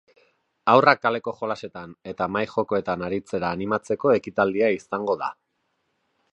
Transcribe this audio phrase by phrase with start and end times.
[0.71, 5.33] Haurrak kaleko jolasetan eta mahai-jokoetan aritzera animatzeko ekitaldia izango da.